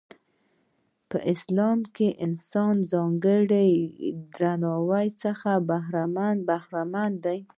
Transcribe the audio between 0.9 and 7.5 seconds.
په اسلام کې انسان ځانګړي درناوي څخه برخمن دی.